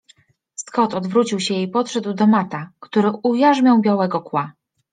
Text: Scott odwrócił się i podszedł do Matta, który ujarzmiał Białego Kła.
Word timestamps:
Scott 0.55 0.93
odwrócił 0.93 1.39
się 1.39 1.53
i 1.53 1.67
podszedł 1.67 2.13
do 2.13 2.27
Matta, 2.27 2.71
który 2.79 3.09
ujarzmiał 3.23 3.81
Białego 3.81 4.21
Kła. 4.21 4.53